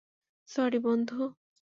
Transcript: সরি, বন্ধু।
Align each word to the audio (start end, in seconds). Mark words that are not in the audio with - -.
সরি, 0.49 0.79
বন্ধু। 0.83 1.19